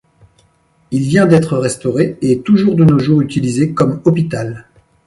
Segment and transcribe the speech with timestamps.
[0.89, 4.65] Il vient d'être restauré et est toujours de nos jours utilisé comme hôpital.